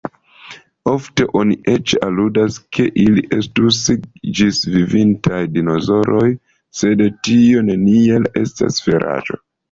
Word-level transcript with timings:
Ofte 0.91 1.25
oni 1.39 1.55
eĉ 1.73 1.91
aludas 2.05 2.55
ke 2.77 2.85
ili 3.03 3.23
estus 3.37 3.77
ĝisvivintaj 4.39 5.41
dinosaŭroj, 5.57 6.25
sed 6.81 7.03
tio 7.29 7.63
neniel 7.69 8.25
estas 8.45 8.81
veraĵo. 8.87 9.39